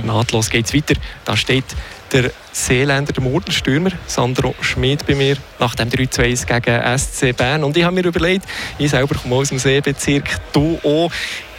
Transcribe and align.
nahtlos 0.04 0.50
geht 0.50 0.66
es 0.66 0.74
weiter. 0.74 0.94
Da 1.24 1.36
steht 1.36 1.64
der 2.12 2.30
Seeländer, 2.52 3.12
der 3.12 3.22
Mordenstürmer, 3.22 3.90
Sandro 4.06 4.54
Schmid 4.60 5.04
bei 5.06 5.16
mir, 5.16 5.36
nach 5.58 5.74
dem 5.74 5.88
3-2 5.88 6.46
gegen 6.46 6.98
SC 6.98 7.36
Bern. 7.36 7.64
Und 7.64 7.76
ich 7.76 7.82
habe 7.82 7.94
mir 7.94 8.04
überlegt, 8.04 8.46
ich 8.78 8.90
selber 8.90 9.16
komme 9.16 9.34
aus 9.34 9.48
dem 9.48 9.58
Seebezirk, 9.58 10.24
du 10.52 10.78
auch, 10.84 11.10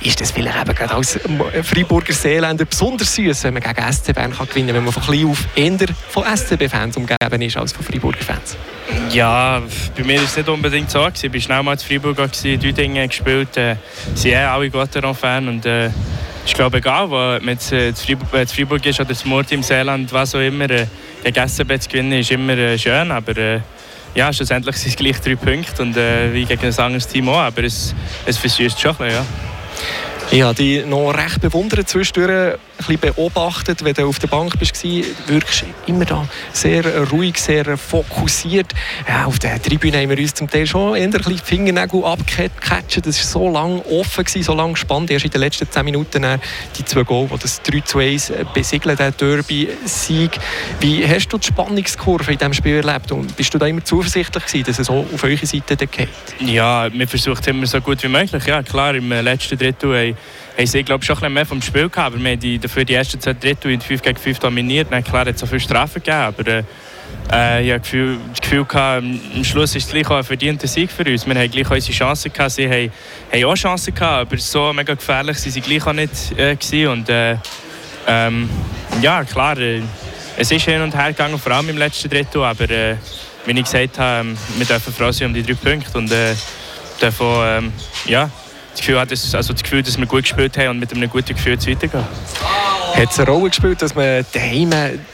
ist 0.01 0.21
das 0.21 0.31
vielleicht 0.31 0.57
eben 0.57 0.75
gerade 0.75 0.95
als 0.95 1.19
Freiburger 1.63 2.13
Seeländer 2.13 2.63
besonders 2.63 3.13
süß, 3.15 3.43
wenn 3.43 3.55
man 3.55 3.63
gegen 3.63 3.91
SC 3.91 4.13
Bern 4.13 4.31
kann 4.31 4.47
gewinnen 4.47 4.67
kann, 4.67 4.75
wenn 4.77 4.83
man 4.85 4.93
von 4.93 5.03
klein 5.03 5.25
auf 5.25 5.45
eher 5.55 5.87
von 6.09 6.23
SCB-Fans 6.23 6.95
umgeben 6.95 7.41
ist 7.41 7.57
als 7.57 7.73
von 7.73 7.83
Freiburger 7.83 8.23
Fans? 8.23 8.55
Ja, 9.11 9.61
bei 9.97 10.03
mir 10.03 10.17
war 10.17 10.25
es 10.25 10.37
nicht 10.37 10.47
unbedingt 10.47 10.89
so. 10.89 11.07
Ich 11.07 11.33
war 11.33 11.39
schnell 11.39 11.63
mal 11.63 11.73
in 11.73 11.79
Freiburg, 11.79 12.31
drei 12.31 12.55
Dinge 12.55 13.07
gespielt. 13.07 13.57
Äh, 13.57 13.75
sie 14.13 14.29
sind 14.29 14.35
alle 14.35 14.69
Gotteron-Fan 14.69 15.47
äh, 15.65 15.89
ich 16.45 16.53
glaube, 16.53 16.77
egal, 16.77 17.09
wo 17.09 17.15
man 17.15 17.47
jetzt 17.47 17.71
äh, 17.71 17.91
Freiburg, 17.93 18.85
ist 18.85 18.99
oder 18.99 19.15
Mord 19.25 19.51
im 19.51 19.63
Seeland, 19.63 20.13
was 20.13 20.35
auch 20.35 20.39
immer, 20.39 20.69
äh, 20.69 20.85
gegen 21.23 21.81
zu 21.81 21.89
gewinnen, 21.89 22.19
ist 22.19 22.31
immer 22.31 22.57
äh, 22.57 22.77
schön. 22.77 23.11
Aber 23.11 23.35
äh, 23.35 23.59
ja, 24.13 24.31
schlussendlich 24.31 24.75
sind 24.77 24.91
es 24.91 24.95
gleich 24.95 25.19
drei 25.19 25.35
Punkte 25.35 25.81
und 25.81 25.97
äh, 25.97 26.31
wie 26.33 26.45
gegen 26.45 26.65
ein 26.65 26.79
anderes 26.79 27.07
Team 27.07 27.29
auch. 27.29 27.39
Aber 27.39 27.63
es, 27.63 27.95
es 28.25 28.37
versüßt 28.37 28.79
schon 28.79 28.91
ein 28.91 28.97
bisschen, 28.97 29.13
ja. 29.13 29.25
Ich 30.31 30.41
habe 30.41 30.83
noch 30.87 31.11
recht 31.11 31.39
bewundert 31.39 31.87
zwischendurch 31.87 32.57
ein 32.87 32.99
beobachtet, 32.99 33.83
wenn 33.85 33.93
du 33.93 34.07
auf 34.07 34.19
der 34.19 34.27
Bank 34.27 34.59
bist, 34.59 34.83
wirkst 34.83 35.65
immer 35.87 36.03
da 36.03 36.27
sehr 36.51 36.83
ruhig, 37.09 37.37
sehr 37.37 37.77
fokussiert. 37.77 38.67
Ja, 39.07 39.25
auf 39.25 39.39
der 39.39 39.61
Tribüne 39.61 40.01
haben 40.01 40.09
wir 40.09 40.17
uns 40.17 40.33
zum 40.33 40.49
Teil 40.49 40.67
schon 40.67 40.95
eher 40.95 41.07
die 41.07 41.37
Fingernägel 41.37 42.03
abgecatcht. 42.03 43.05
Das 43.05 43.17
war 43.17 43.25
so 43.25 43.49
lange 43.49 43.85
offen, 43.85 44.25
so 44.25 44.53
lange 44.53 44.75
spannend. 44.75 45.11
Erst 45.11 45.25
in 45.25 45.31
den 45.31 45.41
letzten 45.41 45.69
10 45.71 45.85
Minuten 45.85 46.25
die 46.77 46.85
zwei 46.85 47.03
Goal, 47.03 47.27
die 47.31 47.39
das 47.39 47.61
3 47.61 47.79
zu 47.81 47.99
1 47.99 48.33
besiegeln, 48.53 48.97
der 48.97 49.11
Derby-Sieg. 49.11 50.31
Wie 50.79 51.07
hast 51.07 51.27
du 51.29 51.37
die 51.37 51.47
Spannungskurve 51.47 52.33
in 52.33 52.37
diesem 52.37 52.53
Spiel 52.53 52.75
erlebt? 52.75 53.11
Und 53.11 53.35
bist 53.37 53.53
du 53.53 53.57
da 53.57 53.67
immer 53.67 53.83
zuversichtlich 53.83 54.45
gewesen, 54.45 54.65
dass 54.65 54.79
es 54.79 54.87
so 54.87 55.05
auf 55.13 55.23
eure 55.23 55.45
Seite 55.45 55.77
geht? 55.77 56.09
Ja, 56.39 56.91
wir 56.91 57.07
versuchen 57.07 57.45
immer 57.45 57.67
so 57.67 57.79
gut 57.79 58.03
wie 58.03 58.09
möglich. 58.09 58.45
Ja, 58.45 58.61
klar, 58.63 58.95
im 58.95 59.09
letzten 59.09 59.57
Drittel 59.57 60.14
haben 60.57 60.67
sie 60.67 60.83
glaube 60.83 61.03
schon 61.03 61.15
ein 61.15 61.19
bisschen 61.19 61.33
mehr 61.33 61.45
vom 61.45 61.61
Spiel 61.61 61.89
gehabt. 61.89 62.13
Aber 62.13 62.23
wir 62.23 62.31
haben 62.31 62.39
die, 62.39 62.59
dafür 62.59 62.85
die 62.85 62.93
ersten 62.93 63.19
zwei 63.19 63.33
Drittel 63.33 63.71
in 63.71 63.81
5 63.81 64.01
gegen 64.01 64.17
5 64.17 64.39
dominiert. 64.39 64.87
Dann, 64.91 65.03
klar, 65.03 65.21
hat 65.25 65.35
es 65.35 65.39
so 65.39 65.45
viele 65.45 65.59
Strafen 65.59 66.01
gegeben. 66.01 66.17
Aber 66.17 66.47
äh, 66.47 66.63
äh 67.31 67.65
ich 67.65 67.73
hatte 67.73 68.17
das 68.29 68.41
Gefühl, 68.41 68.65
gehabt, 68.65 69.03
am 69.03 69.43
Schluss 69.43 69.75
ist 69.75 69.85
es 69.85 69.91
gleich 69.91 70.09
auch 70.09 70.17
ein 70.17 70.23
verdienter 70.23 70.67
Sieg 70.67 70.91
für 70.91 71.03
uns. 71.03 71.25
Wir 71.25 71.35
haben 71.35 71.51
gleich 71.51 71.69
unsere 71.69 71.93
Chancen 71.93 72.31
gehabt. 72.31 72.51
Sie 72.51 72.69
haben, 72.69 72.91
haben 73.31 73.45
auch 73.45 73.55
Chancen 73.55 73.93
gehabt, 73.93 74.31
aber 74.31 74.37
so 74.37 74.73
mega 74.73 74.93
gefährlich 74.93 75.37
waren 75.37 75.51
sie 75.51 75.61
gleich 75.61 75.85
auch 75.85 75.93
nicht 75.93 76.37
äh, 76.37 76.87
Und, 76.87 77.09
äh, 77.09 77.37
ähm, 78.07 78.49
ja, 79.01 79.23
klar, 79.23 79.57
äh, 79.57 79.81
es 80.37 80.51
ist 80.51 80.65
hin 80.65 80.81
und 80.81 80.95
her 80.95 81.07
gegangen, 81.07 81.39
vor 81.39 81.51
allem 81.53 81.69
im 81.69 81.77
letzten 81.77 82.09
Drittel. 82.09 82.43
Aber 82.43 82.69
äh, 82.69 82.95
wie 83.45 83.51
ich 83.51 83.63
gesagt 83.63 83.99
habe, 83.99 84.29
wir 84.57 84.65
dürfen 84.65 84.93
froh 84.93 85.11
sein 85.11 85.27
um 85.27 85.33
die 85.33 85.43
drei 85.43 85.53
Punkte. 85.53 85.97
Und 85.97 86.11
äh, 86.11 86.35
davon, 86.99 87.45
ähm, 87.45 87.73
ja, 88.05 88.29
das 88.75 88.85
Gefühl, 88.85 89.05
dass, 89.05 89.35
also 89.35 89.53
das 89.53 89.63
Gefühl, 89.63 89.83
dass 89.83 89.97
wir 89.97 90.05
gut 90.05 90.23
gespielt 90.23 90.57
haben 90.57 90.69
und 90.69 90.79
mit 90.79 90.93
einem 90.93 91.09
guten 91.09 91.33
Gefühl 91.33 91.57
zu 91.57 91.71
weitergehen. 91.71 92.03
Hat 92.95 93.11
es 93.11 93.19
eine 93.19 93.29
Rolle 93.29 93.49
gespielt, 93.49 93.81
dass 93.81 93.93
man 93.93 94.25
daheim 94.31 94.71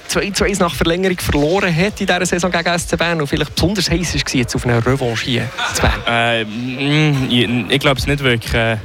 2-2 0.09 0.59
nach 0.59 0.75
Verlängerung 0.75 1.17
verloren 1.19 1.75
hat 1.75 1.99
in 1.99 2.07
dieser 2.07 2.25
Saison 2.25 2.51
gegen 2.51 2.77
SC 2.77 2.97
Bern 2.97 3.21
und 3.21 3.27
vielleicht 3.27 3.55
besonders 3.55 3.89
heiß 3.89 4.13
war 4.13 4.35
jetzt 4.35 4.55
auf 4.55 4.65
eine 4.65 4.85
Revanche 4.85 5.25
hier 5.25 5.49
zu 5.73 5.81
Bern? 5.81 5.93
Äh, 6.07 6.45
mm, 6.45 7.69
ich 7.69 7.79
glaube 7.79 7.99
es 7.99 8.05
nicht 8.05 8.23
wirklich. 8.23 8.53
Äh, 8.53 8.77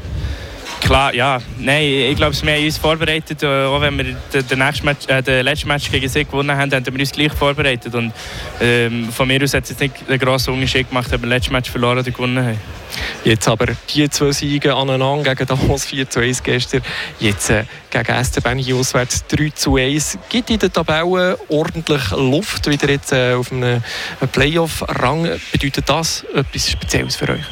klar, 0.80 1.14
ja. 1.14 1.40
Nein, 1.58 1.84
ich 1.84 2.16
glaube, 2.16 2.34
wir 2.40 2.54
haben 2.54 2.64
uns 2.64 2.78
vorbereitet. 2.78 3.42
Äh, 3.42 3.46
auch 3.46 3.80
wenn 3.80 3.98
wir 3.98 4.16
den, 4.42 4.58
nächsten 4.58 4.86
Match, 4.86 5.06
äh, 5.08 5.22
den 5.22 5.44
letzten 5.44 5.68
Match 5.68 5.90
gegen 5.90 6.08
sie 6.08 6.24
gewonnen 6.24 6.56
haben, 6.56 6.72
haben 6.72 6.86
wir 6.86 7.00
uns 7.00 7.12
gleich 7.12 7.32
vorbereitet. 7.32 7.94
Und 7.94 8.12
ähm, 8.60 9.10
von 9.10 9.28
mir 9.28 9.42
aus 9.42 9.52
hat 9.52 9.64
es 9.64 9.70
jetzt 9.70 9.80
nicht 9.80 9.94
einen 10.08 10.18
grossen 10.18 10.54
Unterschied 10.54 10.88
gemacht, 10.88 11.12
ob 11.12 11.20
wir 11.20 11.28
das 11.28 11.36
letzte 11.36 11.52
Match 11.52 11.70
verloren 11.70 11.98
oder 11.98 12.10
gewonnen 12.10 12.44
haben. 12.44 12.58
Jetzt 13.26 13.48
aber 13.48 13.66
die 13.92 14.08
zwei 14.08 14.30
Siege 14.30 14.72
aneinander 14.72 15.34
gegen 15.34 15.48
Davos 15.48 15.84
4 15.86 16.08
zu 16.10 16.20
1 16.20 16.44
gestern, 16.44 16.82
jetzt 17.18 17.50
äh, 17.50 17.64
gegen 17.90 18.24
SC 18.24 18.40
hier 18.58 18.76
auswärts 18.76 19.26
3 19.26 19.50
zu 19.50 19.74
1. 19.74 20.18
Gibt 20.28 20.48
in 20.48 20.60
der 20.60 20.72
Tabelle 20.72 21.36
ordentlich 21.48 22.08
Luft, 22.12 22.70
wieder 22.70 22.88
jetzt 22.88 23.12
äh, 23.12 23.32
auf 23.32 23.50
einem 23.50 23.82
Playoff-Rang. 24.30 25.28
Bedeutet 25.50 25.88
das 25.88 26.24
etwas 26.36 26.70
Spezielles 26.70 27.16
für 27.16 27.30
euch? 27.30 27.44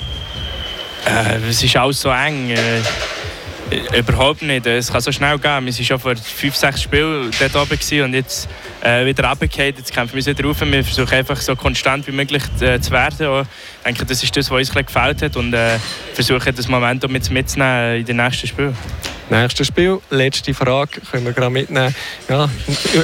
Äh, 1.06 1.38
es 1.50 1.60
ist 1.60 1.76
alles 1.76 2.02
so 2.02 2.10
eng. 2.10 2.50
Äh, 2.50 3.98
überhaupt 3.98 4.42
nicht. 4.42 4.66
Es 4.66 4.92
kann 4.92 5.00
so 5.00 5.10
schnell 5.10 5.38
gehen. 5.40 5.66
Wir 5.66 5.74
waren 5.74 5.84
schon 5.84 5.98
vor 5.98 6.14
fünf, 6.14 6.54
sechs 6.54 6.82
Spielen 6.82 7.32
dort 7.40 7.56
oben 7.56 8.04
und 8.04 8.14
jetzt 8.14 8.48
äh, 8.84 9.06
wieder 9.06 9.28
runtergefallen. 9.28 9.74
Jetzt 9.76 9.92
kämpfen 9.92 10.14
wir 10.16 10.24
wieder 10.24 10.44
rauf. 10.44 10.60
Wir 10.60 10.84
versuchen 10.84 11.14
einfach 11.14 11.40
so 11.40 11.56
konstant 11.56 12.06
wie 12.06 12.12
möglich 12.12 12.42
äh, 12.60 12.78
zu 12.80 12.90
werden. 12.90 13.26
Und 13.26 13.42
ich 13.42 13.84
denke, 13.84 14.04
das 14.04 14.22
ist 14.22 14.36
das, 14.36 14.50
was 14.50 14.70
uns 14.70 14.86
gefällt 14.86 15.22
hat 15.22 15.36
und 15.36 15.54
äh, 15.54 15.78
versuchen 16.12 16.54
das 16.54 16.68
Momentum 16.68 17.12
mit 17.12 17.28
mitzunehmen 17.30 18.00
in 18.00 18.04
den 18.04 18.16
nächsten 18.16 18.46
Spielen. 18.46 18.76
Nächstes 19.30 19.68
Spiel, 19.68 20.00
letzte 20.10 20.52
Frage, 20.52 21.00
können 21.00 21.24
wir 21.24 21.32
gerade 21.32 21.50
mitnehmen. 21.50 21.94
Ja, 22.28 22.46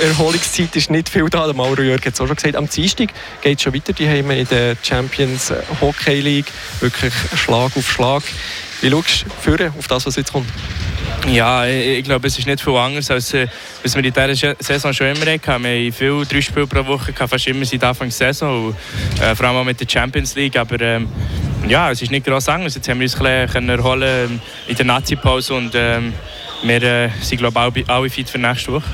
Erholungszeit 0.03 0.77
ist 0.77 0.91
nicht 0.91 1.09
viel 1.09 1.31
da, 1.31 1.47
der 1.47 1.55
Mauro 1.55 1.81
Jörg 1.81 2.05
hat 2.05 2.13
es 2.13 2.21
auch 2.21 2.27
schon 2.27 2.37
gesagt. 2.37 2.57
Am 2.57 2.69
Dienstag 2.69 3.09
geht 3.41 3.57
es 3.57 3.63
schon 3.63 3.75
weiter, 3.75 3.95
die 3.95 4.07
haben 4.07 4.29
wir 4.29 4.37
in 4.37 4.47
der 4.49 4.77
Champions 4.83 5.51
Hockey 5.81 6.21
League 6.21 6.53
wirklich 6.81 7.15
Schlag 7.37 7.75
auf 7.75 7.91
Schlag. 7.91 8.23
Wie 8.81 8.91
schaust 8.91 9.27
du 9.45 9.67
auf 9.79 9.89
das, 9.89 10.07
was 10.07 10.17
jetzt 10.17 10.33
kommt? 10.33 10.49
Ja, 11.29 11.67
ich, 11.67 11.99
ich 11.99 12.05
glaube, 12.05 12.27
es 12.27 12.39
ist 12.39 12.47
nicht 12.47 12.63
viel 12.63 12.75
anders, 12.77 13.11
als 13.11 13.35
äh, 13.35 13.47
was 13.83 13.95
wir 13.95 14.05
in 14.05 14.13
dieser 14.13 14.55
Saison 14.59 14.93
schon 14.93 15.09
immer 15.09 15.31
hatten. 15.31 15.63
Wir 15.65 15.87
haben 15.87 15.93
viele 15.93 16.25
drei 16.25 16.41
Spiele 16.41 16.67
pro 16.67 16.87
Woche, 16.87 17.13
fast 17.13 17.47
immer 17.47 17.65
seit 17.65 17.85
Anfang 17.85 18.09
der 18.09 18.33
Saison, 18.33 18.69
und, 18.69 19.21
äh, 19.21 19.35
vor 19.35 19.47
allem 19.47 19.59
auch 19.59 19.65
mit 19.65 19.79
der 19.81 19.87
Champions 19.89 20.35
League. 20.35 20.57
Aber 20.57 20.81
ähm, 20.81 21.09
ja, 21.69 21.91
es 21.91 22.01
ist 22.01 22.11
nicht 22.11 22.25
groß 22.25 22.49
anders. 22.49 22.75
Jetzt 22.75 22.89
haben 22.89 23.01
wir 23.01 23.05
uns 23.05 23.21
ein 23.21 23.47
bisschen 23.47 23.69
erholen 23.69 24.31
ähm, 24.31 24.41
in 24.67 24.77
der 24.77 24.87
Nazi-Pause 24.87 25.55
und 25.55 25.73
ähm, 25.75 26.15
wir 26.63 26.83
äh, 26.83 27.11
sind, 27.21 27.39
glaube 27.39 27.73
ich, 27.75 27.89
alle 27.89 28.09
fit 28.09 28.31
für 28.31 28.39
nächste 28.39 28.73
Woche. 28.73 28.85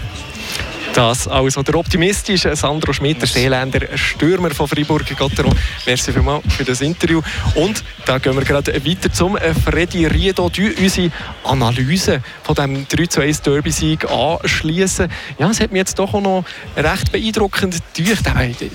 Das 0.96 1.28
also 1.28 1.62
der 1.62 1.74
optimistische 1.74 2.56
Sandro 2.56 2.90
Schmidt, 2.94 3.20
der 3.20 3.28
Seeländer 3.28 3.80
Stürmer 3.98 4.50
von 4.50 4.66
Freiburg 4.66 5.04
Gotteron. 5.14 5.54
Merci 5.84 6.10
vielmals 6.10 6.54
für 6.54 6.64
das 6.64 6.80
Interview. 6.80 7.20
Und 7.54 7.84
da 8.06 8.16
gehen 8.16 8.34
wir 8.34 8.42
gerade 8.42 8.72
weiter 8.82 9.12
zum 9.12 9.36
Freddy 9.62 10.06
Riedo, 10.06 10.48
die 10.48 10.72
unsere 10.72 11.10
Analyse 11.44 12.22
von 12.44 12.54
dem 12.54 12.88
3 12.88 13.24
1 13.24 13.42
Derby-Sieg 13.42 14.10
anschließen. 14.10 15.10
Ja, 15.38 15.50
es 15.50 15.60
hat 15.60 15.70
mich 15.70 15.80
jetzt 15.80 15.98
doch 15.98 16.14
auch 16.14 16.22
noch 16.22 16.44
recht 16.78 17.12
beeindruckend 17.12 17.76
durch. 17.94 18.18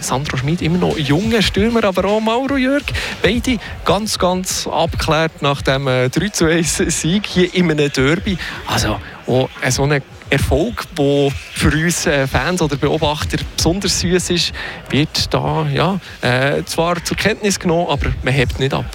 Sandro 0.02 0.38
Schmidt 0.38 0.62
immer 0.62 0.78
noch 0.78 1.00
junger 1.00 1.42
Stürmer, 1.42 1.86
aber 1.86 2.06
auch 2.06 2.20
Mauro 2.20 2.56
Jörg. 2.56 2.84
Beide 3.24 3.58
ganz, 3.84 4.20
ganz 4.20 4.68
abgeklärt 4.68 5.42
nach 5.42 5.64
dem 5.64 5.86
3 5.86 6.12
1 6.46 6.84
Sieg 6.90 7.26
hier 7.26 7.52
in 7.56 7.72
einem 7.72 7.92
Derby. 7.92 8.38
Also, 8.68 9.00
auch 9.32 9.50
so 9.70 9.84
eine 9.84 10.02
Erfolg, 10.30 10.86
der 10.98 11.32
für 11.54 11.72
uns 11.72 12.06
äh, 12.06 12.26
Fans 12.26 12.62
oder 12.62 12.78
Beobachter 12.78 13.38
besonders 13.56 14.00
süß 14.00 14.30
ist, 14.30 14.54
wird 14.90 15.34
da 15.34 15.68
ja, 15.68 16.00
äh, 16.22 16.64
zwar 16.64 17.04
zur 17.04 17.18
Kenntnis 17.18 17.60
genommen, 17.60 17.88
aber 17.90 18.08
man 18.24 18.34
hebt 18.34 18.60
nicht 18.60 18.74
ab. 18.74 18.86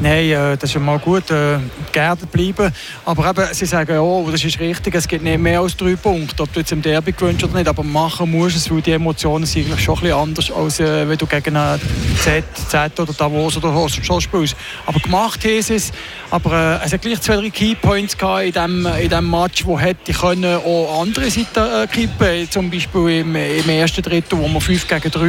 Nein, 0.00 0.30
äh, 0.30 0.56
das 0.56 0.74
ist 0.74 0.80
mal 0.80 0.98
gut, 0.98 1.30
äh, 1.30 1.58
geerdet 1.96 2.30
bleiben. 2.30 2.72
Aber 3.06 3.30
eben, 3.30 3.54
sie 3.54 3.64
sagen, 3.64 3.98
oh, 3.98 4.28
das 4.30 4.44
ist 4.44 4.60
richtig, 4.60 4.94
es 4.94 5.08
gibt 5.08 5.24
nicht 5.24 5.38
mehr 5.38 5.60
als 5.60 5.76
drei 5.76 5.96
Punkte, 5.96 6.42
ob 6.42 6.52
du 6.52 6.60
jetzt 6.60 6.72
im 6.72 6.82
Derby 6.82 7.12
gewünscht 7.12 7.44
oder 7.44 7.54
nicht, 7.54 7.68
aber 7.68 7.82
machen 7.82 8.30
musst 8.30 8.56
es, 8.56 8.70
weil 8.70 8.82
die 8.82 8.92
Emotionen 8.92 9.46
sind 9.46 9.66
eigentlich 9.66 9.82
schon 9.82 9.96
ein 9.96 10.00
bisschen 10.02 10.18
anders, 10.18 10.50
als 10.50 10.80
äh, 10.80 11.08
wenn 11.08 11.16
du 11.16 11.26
gegen 11.26 11.56
einen 11.56 11.80
Z, 12.22 12.44
Z 12.68 13.00
oder 13.00 13.14
Davos 13.14 13.56
oder 13.56 13.88
so 14.02 14.20
spielst. 14.20 14.56
Aber 14.84 15.00
gemacht 15.00 15.40
sie 15.42 15.74
es, 15.74 15.90
aber 16.30 16.80
äh, 16.82 16.84
es 16.84 16.92
hat 16.92 17.00
gleich 17.00 17.20
zwei, 17.22 17.36
drei 17.36 17.50
Keypoints 17.50 18.14
in 18.14 18.52
diesem 18.52 18.86
in 19.00 19.08
dem 19.08 19.30
Match, 19.30 19.64
wo 19.64 19.78
hätte 19.78 20.12
können 20.12 20.56
auch 20.56 21.00
andere 21.00 21.30
Seite 21.30 21.84
äh, 21.84 21.86
kippen. 21.86 22.50
Zum 22.50 22.70
Beispiel 22.70 23.20
im, 23.20 23.36
im, 23.36 23.68
ersten 23.68 24.02
Drittel, 24.02 24.38
wo 24.38 24.48
man 24.48 24.60
5 24.60 24.88
gegen 24.88 25.10
3 25.10 25.24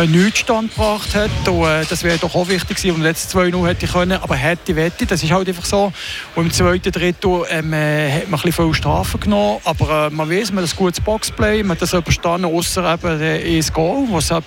äh, 0.00 0.06
nichts 0.06 0.40
Stand 0.40 0.74
gebracht 0.74 1.14
hat. 1.14 1.30
Und, 1.46 1.64
äh, 1.64 1.84
das 1.88 2.02
wäre 2.02 2.18
doch 2.18 2.34
auch 2.34 2.48
wichtig 2.48 2.76
gewesen. 2.76 2.96
Und 2.96 3.02
letztes 3.02 3.34
2-0 3.34 3.66
hätte 3.66 3.84
ich 3.84 3.92
können, 3.92 4.18
aber 4.20 4.36
hätte, 4.36 4.74
wette, 4.76 5.06
das 5.06 5.22
ist 5.22 5.30
halt 5.30 5.48
einfach 5.48 5.64
so. 5.64 5.92
Und 6.34 6.46
im 6.46 6.52
zweiten 6.52 6.92
Drittel 6.92 7.44
ähm, 7.50 7.72
äh, 7.72 8.10
hat 8.10 8.30
man 8.30 8.40
ein 8.40 8.44
bisschen 8.44 8.74
Strafen 8.74 9.20
genommen. 9.20 9.58
Aber 9.64 10.06
äh, 10.06 10.10
man 10.10 10.30
weiß, 10.30 10.52
man 10.52 10.64
hat 10.64 10.72
ein 10.72 10.76
gutes 10.76 11.00
Boxplay, 11.00 11.62
man 11.62 11.72
hat 11.72 11.82
das 11.82 11.92
überstanden, 11.92 12.46
außer 12.46 12.94
eben 12.94 13.56
das 13.56 13.72
Goal, 13.72 14.06
was 14.10 14.30
es 14.30 14.42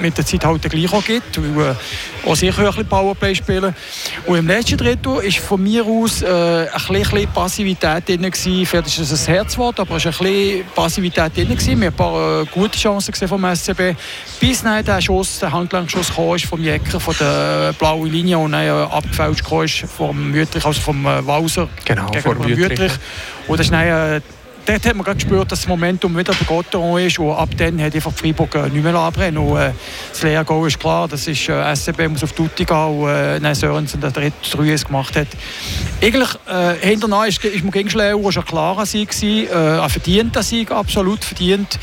mit 0.00 0.16
der 0.16 0.26
Zeit 0.26 0.44
halt 0.44 0.62
gleich 0.62 0.92
auch 0.92 1.04
gibt. 1.04 1.40
Weil, 1.40 1.70
äh, 1.70 1.74
auch 2.26 2.36
sicher 2.36 2.58
ein 2.58 2.66
bisschen 2.66 2.86
Powerplay 2.86 3.34
spielen. 3.34 3.74
Und 4.26 4.36
im 4.36 4.46
letzten 4.46 4.76
Drittel 4.76 5.16
war 5.16 5.30
von 5.30 5.62
mir 5.62 5.84
aus 5.84 6.22
äh, 6.22 6.26
ein 6.26 6.70
bisschen 6.88 7.28
Passivität 7.32 8.08
drin. 8.08 8.30
Vielleicht 8.32 8.86
ist 8.86 8.98
das 8.98 9.28
ein 9.28 9.34
Herzwort, 9.34 9.80
aber 9.80 9.96
es 9.96 10.04
war 10.04 10.12
ein 10.12 10.18
bisschen 10.18 10.64
Passivität 10.74 11.36
drin. 11.36 11.48
Wir 11.48 11.72
haben 11.72 11.82
ein 11.82 11.92
paar 11.92 12.42
äh, 12.42 12.44
gute 12.46 12.78
Chancen 12.78 13.12
vom 13.28 13.44
SCB. 13.54 13.96
Bis 14.40 14.62
dann 14.62 14.84
der 14.84 15.00
Schuss, 15.00 15.38
der 15.38 15.52
Handlangschuss 15.52 16.14
kam, 16.14 16.38
vom 16.38 16.62
Jäcker 16.62 17.00
von 17.00 17.14
der 17.20 17.72
blauen 17.78 18.10
Linie 18.10 18.38
und 18.38 18.52
dann 18.52 18.66
äh, 18.66 18.70
abgefälscht 18.70 19.44
kam 19.44 19.68
vom 19.88 20.34
Wüttrich, 20.34 20.64
also 20.76 20.80
vom 20.80 21.06
äh, 21.06 21.26
Walser 21.26 21.68
genau, 21.84 22.10
gegenüber 22.10 22.48
Wüttrich. 22.48 22.92
Und 23.46 23.58
das 23.58 23.66
ist 23.66 23.72
dann, 23.72 23.86
äh, 23.86 24.20
dort 24.66 24.84
hat 24.84 24.94
man 24.96 25.04
gespürt, 25.04 25.50
dass 25.52 25.60
das 25.60 25.68
Momentum 25.68 26.16
wieder 26.16 26.34
bei 26.34 26.44
Gotteron 26.44 27.00
ist 27.00 27.18
und 27.18 27.32
ab 27.32 27.48
dann 27.56 27.80
hat 27.80 27.94
einfach 27.94 28.12
Freiburg 28.12 28.54
äh, 28.54 28.68
nicht 28.68 28.82
mehr 28.82 28.94
anbrennen. 28.94 29.38
Und, 29.38 29.58
äh, 29.58 29.72
das 30.10 30.22
Lehrgoal 30.22 30.66
ist 30.66 30.78
klar, 30.78 31.08
das 31.08 31.26
ist 31.26 31.48
äh, 31.48 31.74
SCB 31.74 32.08
muss 32.08 32.24
auf 32.24 32.32
Tutti 32.32 32.64
gehen 32.64 32.76
und 32.76 33.08
äh, 33.44 33.54
Sörensen 33.54 34.00
der 34.00 34.10
dritte 34.10 34.34
3 34.50 34.74
gemacht 34.86 35.16
hat. 35.16 35.28
Eigentlich 36.02 36.28
äh, 36.46 36.86
hinterher 36.86 37.26
ist, 37.26 37.42
ist 37.44 37.62
man 37.62 37.70
gegen 37.70 37.88
Schleuer 37.88 38.32
schon 38.32 38.44
klarer 38.44 38.86
Sieg 38.86 39.10
gewesen, 39.10 39.48
äh, 39.50 39.80
ein 39.80 39.88
verdienter 39.88 40.42
Sieg, 40.42 40.70
absolut 40.70 41.24
verdient. 41.24 41.78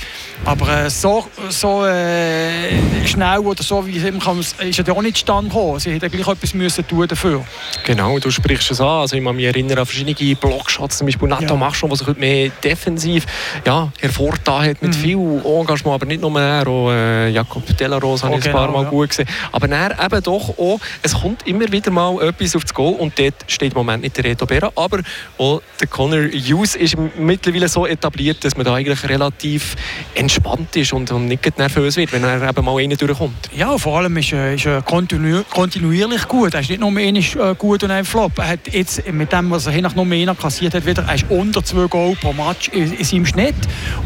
Aber 0.46 0.86
äh, 0.86 0.90
so, 0.90 1.26
so 1.50 1.86
äh, 1.86 3.08
schnell 3.08 3.40
oder 3.40 3.64
so 3.64 3.88
wie 3.88 3.98
es 3.98 4.24
kann, 4.24 4.40
ist 4.40 4.62
er 4.62 4.94
auch 4.94 5.02
nicht 5.02 5.18
zustande 5.18 5.50
gekommen. 5.50 5.80
Sie 5.80 5.92
hätten 5.92 6.12
gleich 6.12 6.28
etwas 6.28 6.54
müssen 6.54 6.86
tun 6.86 7.08
dafür. 7.08 7.46
Genau, 7.86 8.20
du 8.20 8.30
sprichst 8.30 8.72
es 8.72 8.82
an. 8.82 8.88
Also 8.88 9.16
ich 9.16 9.24
kann 9.24 9.36
mich 9.36 9.46
erinnern 9.46 9.80
an 9.80 9.86
verschiedene 9.86 10.36
Blockshots, 10.36 10.98
zum 10.98 11.08
Beispiel 11.08 11.30
Nato 11.30 11.46
ja. 11.46 11.56
Machon, 11.56 11.90
der 11.90 11.98
sich 11.98 12.18
mehr 12.18 12.52
defensiv 12.74 13.26
ja, 13.66 13.92
hervorgetan 14.00 14.66
hat 14.66 14.82
mit 14.82 14.96
mhm. 14.96 15.00
viel 15.00 15.42
Engagement, 15.46 15.96
aber 15.96 16.06
nicht 16.06 16.22
nur 16.22 16.40
er, 16.40 16.68
auch 16.68 16.92
äh, 16.92 17.30
Jakob 17.30 17.66
Delaros 17.78 18.24
habe 18.24 18.36
ich 18.36 18.44
genau, 18.44 18.58
ein 18.58 18.66
paar 18.66 18.74
Mal 18.74 18.84
ja. 18.84 18.90
gut 18.90 19.10
gesehen. 19.10 19.28
Aber 19.52 19.70
er 19.70 20.04
eben 20.04 20.24
doch 20.24 20.58
auch, 20.58 20.80
es 21.02 21.14
kommt 21.14 21.48
immer 21.48 21.72
wieder 21.72 21.92
mal 21.92 22.22
etwas 22.22 22.56
aufs 22.56 22.74
Goal 22.74 22.96
und 22.96 23.18
dort 23.18 23.36
steht 23.48 23.74
im 23.74 23.78
Moment 23.78 24.04
nicht 24.04 24.18
der 24.18 24.26
Reto 24.26 24.46
Berra, 24.46 24.72
aber 24.76 25.00
auch 25.38 25.62
der 25.80 25.88
Connor 25.88 26.26
Hughes 26.32 26.76
ist 26.76 26.96
mittlerweile 27.18 27.68
so 27.68 27.86
etabliert, 27.86 28.44
dass 28.44 28.56
man 28.58 28.66
da 28.66 28.76
eigentlich 28.76 29.08
relativ 29.08 29.76
entspannt 30.16 30.76
ist 30.76 30.94
und, 30.94 31.12
und 31.12 31.28
nicht 31.28 31.58
nervös 31.58 31.98
wird, 31.98 32.12
wenn 32.12 32.24
er 32.24 32.50
eben 32.50 32.66
mal 32.66 32.80
einen 32.80 32.98
durchkommt. 32.98 33.50
Ja, 33.56 33.78
vor 33.78 34.00
allem 34.00 34.18
ist 34.18 34.34
er, 34.34 34.54
ist 34.54 34.66
er 34.66 34.82
kontinu 34.82 35.44
kontinuierlich 35.50 36.28
gut. 36.28 36.54
Er 36.54 36.62
ist 36.62 36.70
nicht 36.70 36.80
nur 36.80 36.90
einmal 36.90 37.06
äh, 37.06 37.56
gut 37.56 37.84
und 37.84 37.92
ein 37.92 38.06
Flop. 38.06 38.38
Er 38.38 38.50
hat 38.50 38.60
jetzt 38.72 39.12
mit 39.12 39.32
dem, 39.32 39.52
was 39.52 39.68
er 39.68 39.82
nach 39.82 39.96
nur 39.96 40.06
einer 40.06 40.36
kassiert 40.36 40.74
hat, 40.74 40.86
wieder, 40.86 41.04
er 41.08 41.16
ist 41.16 41.26
unter 41.30 41.64
zwei 41.64 41.88
Goal 41.88 42.16
pro 42.16 42.34
Match 42.34 42.63
in, 42.70 42.94
in 42.94 43.04
seinem 43.04 43.26
Schnitt. 43.26 43.56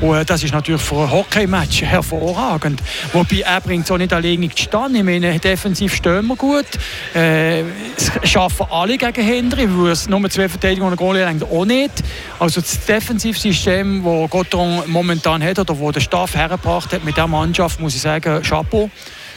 Und 0.02 0.16
äh, 0.16 0.26
das 0.26 0.44
ist 0.44 0.54
natürlich 0.54 0.82
für 0.82 1.02
ein 1.02 1.12
Hockey-Match 1.12 1.84
hervorragend. 1.84 2.82
Wobei 3.14 3.42
er 3.42 3.62
bringt 3.62 3.86
es 3.86 3.92
auch 3.92 3.98
nicht 3.98 4.14
alleine 4.14 4.50
zustande. 4.50 5.00
Ich 5.00 5.04
meine, 5.04 5.40
defensiv 5.40 5.94
stehen 5.96 6.28
wir 6.28 6.36
gut. 6.36 6.66
Äh, 7.14 7.62
es 7.62 8.12
schaffen 8.24 8.68
alle 8.70 8.98
gegen 8.98 9.26
Hendry, 9.26 9.68
weil 9.70 9.92
es 9.92 10.08
nur 10.08 10.30
zwei 10.30 10.50
Verteidigungen 10.50 10.94
und 10.94 10.98
Goalie 10.98 11.28
auch 11.28 11.66
nicht. 11.66 12.04
Also 12.40 12.62
das 12.62 12.86
Defensivsystem, 12.86 14.04
das 14.04 14.30
Gotron 14.30 14.84
momentan 14.88 15.44
hat 15.44 15.60
oder 15.60 15.78
wo 15.78 15.92
der 15.92 16.02
Staff 16.02 16.36
hergebracht 16.36 16.94
hat 16.94 17.04
mit 17.04 17.18
der 17.18 17.28
Mannschaft, 17.28 17.80
muss 17.80 17.96
ich 17.96 18.02
sagen, 18.02 18.42
Chapeau. 18.42 18.90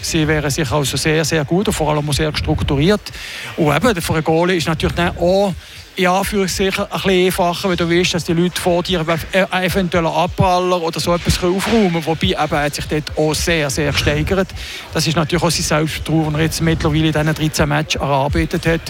Sie 0.03 0.27
wären 0.27 0.51
sich 0.51 0.71
also 0.71 0.97
sehr, 0.97 1.25
sehr 1.25 1.45
gut 1.45 1.69
und 1.69 1.75
vor 1.75 1.91
allem 1.91 2.11
sehr 2.13 2.35
strukturiert. 2.35 3.01
Und 3.57 3.75
eben, 3.75 4.01
für 4.01 4.15
einen 4.15 4.25
Goalie 4.25 4.57
ist 4.57 4.67
natürlich 4.67 4.99
auch 5.19 5.55
ja, 5.97 6.23
für 6.25 6.49
sich 6.49 6.79
ein 6.79 6.87
bisschen 6.89 7.27
einfacher, 7.27 7.69
wenn 7.69 7.77
du 7.77 7.91
weißt, 7.91 8.15
dass 8.15 8.25
die 8.25 8.33
Leute 8.33 8.61
vor 8.61 8.83
dir 8.83 9.05
äh, 9.33 9.67
eventuell 9.67 10.07
Abpraller 10.07 10.81
oder 10.81 11.01
so 11.01 11.15
etwas 11.15 11.43
aufräumen. 11.43 12.05
Wobei 12.05 12.29
eben, 12.29 12.51
hat 12.51 12.75
sich 12.75 12.87
dort 12.87 13.17
auch 13.17 13.35
sehr, 13.35 13.69
sehr 13.71 13.93
gesteigert. 13.93 14.49
Das 14.95 15.07
ist 15.07 15.17
natürlich 15.17 15.43
auch 15.43 15.51
sein 15.51 15.63
Selbstvertrauen, 15.63 16.33
das 16.33 16.35
er 16.35 16.41
jetzt 16.43 16.63
mittlerweile 16.63 17.07
in 17.09 17.13
diesen 17.13 17.35
13 17.35 17.69
Matches 17.69 18.01
erarbeitet 18.01 18.67
hat. 18.67 18.81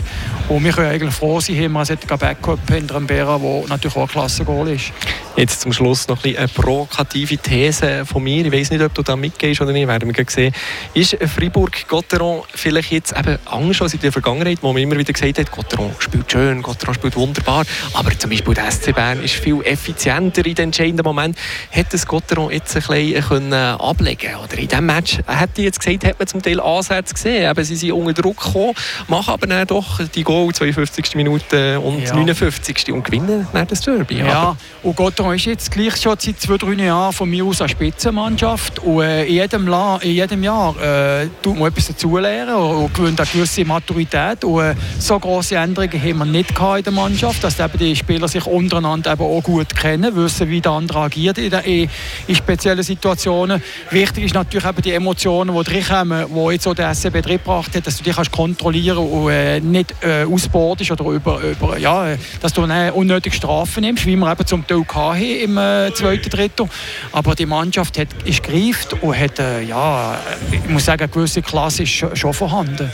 Und 0.48 0.64
wir 0.64 0.72
können 0.72 0.90
eigentlich 0.90 1.14
froh 1.14 1.40
sein, 1.40 1.72
dass 1.72 1.88
wir 1.88 1.98
einen 1.98 2.18
Backup 2.18 2.70
hinter 2.70 2.96
einem 2.96 3.06
Bera, 3.06 3.38
der 3.38 3.68
natürlich 3.68 3.96
auch 3.96 4.02
ein 4.02 4.08
Klasse-Goal 4.08 4.68
ist. 4.68 4.92
Jetzt 5.40 5.62
zum 5.62 5.72
Schluss 5.72 6.06
noch 6.06 6.22
ein 6.22 6.36
eine 6.36 6.48
provokative 6.48 7.38
These 7.38 8.04
von 8.04 8.22
mir. 8.22 8.44
Ich 8.44 8.52
weiß 8.52 8.72
nicht, 8.72 8.82
ob 8.82 8.92
du 8.92 9.00
da 9.00 9.16
mitgehst 9.16 9.62
oder 9.62 9.72
nicht, 9.72 9.88
werden 9.88 10.14
wir 10.14 10.24
sehen. 10.28 10.52
Ist 10.92 11.16
Fribourg-Gotteron 11.16 12.42
vielleicht 12.54 12.92
jetzt 12.92 13.16
eben 13.16 13.38
anders 13.46 13.80
als 13.80 13.94
in 13.94 14.00
der 14.00 14.12
Vergangenheit, 14.12 14.58
wo 14.60 14.70
man 14.74 14.82
immer 14.82 14.98
wieder 14.98 15.14
gesagt 15.14 15.38
hat, 15.38 15.50
Gotteron 15.50 15.92
spielt 15.98 16.30
schön, 16.30 16.60
Gotteron 16.60 16.94
spielt 16.94 17.16
wunderbar, 17.16 17.64
aber 17.94 18.18
zum 18.18 18.28
Beispiel 18.28 18.52
der 18.52 18.70
SC 18.70 18.94
Bern 18.94 19.22
ist 19.22 19.32
viel 19.32 19.62
effizienter 19.64 20.44
in 20.44 20.54
den 20.54 20.64
entscheidenden 20.66 21.04
Moment. 21.04 21.38
Hätte 21.70 21.92
das 21.92 22.06
Gotteron 22.06 22.52
jetzt 22.52 22.76
ein 22.76 22.82
bisschen 22.82 23.24
können 23.24 23.54
ablegen 23.54 24.34
Oder 24.44 24.58
in 24.58 24.68
diesem 24.68 24.84
Match, 24.84 25.20
hätte 25.26 25.52
ich 25.56 25.64
jetzt 25.64 25.80
gesagt, 25.80 26.04
hat 26.04 26.18
man 26.18 26.28
zum 26.28 26.42
Teil 26.42 26.60
Ansätze 26.60 27.14
gesehen. 27.14 27.50
Eben, 27.50 27.64
sie 27.64 27.76
sind 27.76 27.92
unter 27.92 28.12
Druck 28.12 28.44
gekommen, 28.44 28.74
machen 29.08 29.32
aber 29.32 29.46
dann 29.46 29.66
doch 29.66 30.06
die 30.06 30.22
Goal 30.22 30.52
52. 30.52 31.14
Minute 31.14 31.80
und 31.80 32.02
ja. 32.02 32.14
59. 32.14 32.92
und 32.92 33.04
gewinnen 33.04 33.48
dann 33.54 33.66
das 33.66 33.80
Derby. 33.80 34.18
Ja, 34.18 34.54
und 34.82 34.96
Gotteron 34.96 35.29
ist 35.34 35.44
jetzt 35.44 35.70
gleich 35.70 35.96
schon 35.96 36.16
seit 36.18 36.40
zwei, 36.40 36.56
drei 36.56 36.72
Jahren 36.72 37.12
von 37.12 37.28
mir 37.28 37.44
aus 37.44 37.60
eine 37.60 37.68
Spitzenmannschaft 37.68 38.78
und 38.80 39.02
äh, 39.02 39.26
in, 39.26 39.34
jedem 39.34 39.68
in 40.00 40.10
jedem 40.10 40.42
Jahr 40.42 40.74
äh, 40.80 41.28
tut 41.42 41.58
man 41.58 41.68
etwas 41.68 41.88
dazulernen 41.88 42.54
und, 42.54 42.84
und 42.84 42.94
gewinnt 42.94 43.20
eine 43.20 43.28
gewisse 43.28 43.64
Maturität 43.64 44.44
und 44.44 44.60
äh, 44.62 44.74
so 44.98 45.18
große 45.18 45.56
Änderungen 45.56 46.02
haben 46.02 46.18
wir 46.18 46.24
nicht 46.24 46.50
in 46.50 46.82
der 46.82 46.92
Mannschaft, 46.92 47.44
dass 47.44 47.60
eben 47.60 47.78
die 47.78 47.94
Spieler 47.94 48.28
sich 48.28 48.46
untereinander 48.46 49.12
eben 49.12 49.22
auch 49.22 49.42
gut 49.42 49.74
kennen, 49.76 50.14
wissen, 50.16 50.48
wie 50.48 50.60
der 50.60 50.72
andere 50.72 51.00
agiert 51.00 51.38
in, 51.38 51.50
der, 51.50 51.64
in, 51.64 51.88
in 52.26 52.34
speziellen 52.34 52.82
Situationen. 52.82 53.62
Wichtig 53.90 54.24
ist 54.24 54.34
natürlich 54.34 54.66
eben 54.66 54.82
die 54.82 54.92
Emotionen, 54.92 55.54
die 55.54 55.70
reinkommen, 55.70 56.26
die 56.34 56.52
jetzt 56.52 56.66
auch 56.66 56.74
der 56.74 56.94
SCB 56.94 57.22
drin 57.22 57.38
gebracht 57.38 57.74
hat, 57.74 57.86
dass 57.86 57.98
du 57.98 58.04
dich 58.04 58.16
kannst 58.16 58.32
kontrollieren 58.32 58.98
und 58.98 59.30
äh, 59.30 59.60
nicht 59.60 59.94
äh, 60.02 60.24
ausbordest 60.24 60.90
oder 60.92 61.04
über, 61.06 61.40
über, 61.40 61.78
ja, 61.78 62.16
dass 62.40 62.52
du 62.52 62.62
eine 62.62 62.92
unnötige 62.92 63.34
Strafen 63.34 63.82
nimmst, 63.82 64.06
wie 64.06 64.16
wir 64.16 64.30
eben 64.30 64.46
zum 64.46 64.66
Teil 64.66 64.84
hatten 64.88 65.19
im 65.20 65.56
äh, 65.58 65.92
zweiten 65.94 66.30
Drittel. 66.30 66.68
Aber 67.12 67.34
die 67.34 67.46
Mannschaft 67.46 67.98
hat, 67.98 68.08
ist 68.24 68.42
gereift 68.42 68.94
und 69.02 69.18
hat, 69.18 69.38
äh, 69.38 69.62
ja, 69.62 70.20
ich 70.50 70.68
muss 70.68 70.84
sagen, 70.84 71.02
eine 71.02 71.12
gewisse 71.12 71.42
Klasse 71.42 71.82
ist 71.84 72.18
schon 72.18 72.34
vorhanden. 72.34 72.90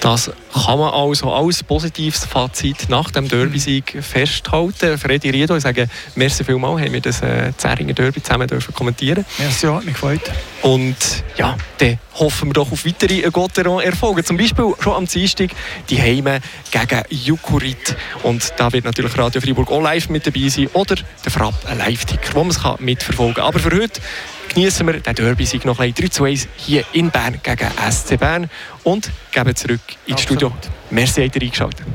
Das 0.00 0.30
kann 0.52 0.78
man 0.78 0.92
also 0.92 1.32
als 1.32 1.62
positives 1.62 2.24
Fazit 2.24 2.88
nach 2.88 3.10
dem 3.10 3.28
Derby-Sieg 3.28 3.96
festhalten. 4.02 4.98
Freddy 4.98 5.30
Riedo, 5.30 5.56
ich 5.56 5.62
sage 5.62 5.88
merci 6.14 6.44
vielmals, 6.44 6.80
haben 6.80 6.92
wir 6.92 7.00
das 7.00 7.22
äh, 7.22 7.52
Zähringer 7.56 7.94
Derby 7.94 8.22
zusammen 8.22 8.46
dürfen 8.46 8.74
kommentieren. 8.74 9.24
Merci, 9.38 9.66
hat 9.66 9.84
mich 9.84 9.94
gefreut. 9.94 10.20
Und 10.66 10.96
ja, 11.36 11.56
dann 11.78 11.96
hoffen 12.14 12.48
wir 12.48 12.54
doch 12.54 12.72
auf 12.72 12.84
weitere 12.84 13.20
Gotteron-Erfolge. 13.30 14.24
Zum 14.24 14.36
Beispiel 14.36 14.74
schon 14.80 14.94
am 14.94 15.06
Dienstag 15.06 15.50
die 15.88 16.02
Heime 16.02 16.40
gegen 16.72 17.02
Jukurit. 17.08 17.94
Und 18.24 18.52
da 18.56 18.72
wird 18.72 18.84
natürlich 18.84 19.16
Radio 19.16 19.40
Freiburg 19.40 19.70
auch 19.70 19.80
live 19.80 20.08
mit 20.08 20.26
dabei 20.26 20.48
sein 20.48 20.66
oder 20.72 20.96
der 21.24 21.30
Frapp, 21.30 21.54
ein 21.68 21.78
Live-Ticker, 21.78 22.34
wo 22.34 22.42
man 22.42 22.50
es 22.50 22.80
mitverfolgen 22.80 23.34
kann. 23.36 23.44
Aber 23.44 23.60
für 23.60 23.70
heute 23.70 24.00
genießen 24.52 24.84
wir 24.84 24.98
den 24.98 25.14
Derby-Sieg 25.14 25.64
noch 25.64 25.78
ein 25.78 25.94
3 25.94 26.08
zu 26.08 26.24
1 26.24 26.48
hier 26.56 26.84
in 26.92 27.12
Bern 27.12 27.38
gegen 27.44 27.70
SC 27.88 28.18
Bern 28.18 28.50
und 28.82 29.08
geben 29.30 29.54
zurück 29.54 29.80
ins 30.06 30.22
Absolut. 30.22 30.42
Studio. 30.42 30.52
Merci, 30.90 31.26
habt 31.26 31.36
ihr 31.36 31.42
eingeschaltet. 31.42 31.86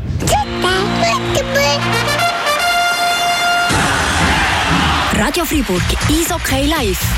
Radio 5.13 5.43
Freiburg, 5.43 5.83
Eishockey 6.09 6.67
live. 6.67 7.01